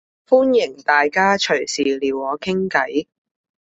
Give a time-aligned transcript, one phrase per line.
[0.27, 3.05] 歡迎大家隨時撩我傾計